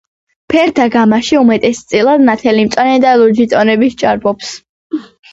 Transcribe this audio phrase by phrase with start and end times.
[0.51, 4.49] ფერთა გამაში უმეტესწილად ნათელი მწვანე და ლურჯი ტონები სჭარბობს.